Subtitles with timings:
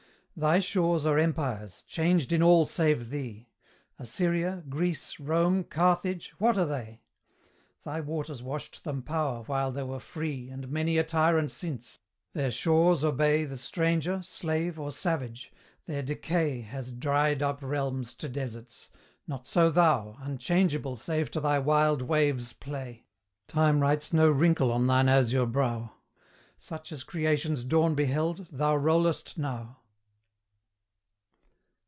[0.33, 3.49] Thy shores are empires, changed in all save thee
[3.99, 7.03] Assyria, Greece, Rome, Carthage, what are they?
[7.83, 11.99] Thy waters washed them power while they were free And many a tyrant since:
[12.33, 15.53] their shores obey The stranger, slave, or savage;
[15.85, 18.89] their decay Has dried up realms to deserts:
[19.27, 23.05] not so thou, Unchangeable save to thy wild waves' play
[23.47, 25.91] Time writes no wrinkle on thine azure brow
[26.57, 29.77] Such as creation's dawn beheld, thou rollest now.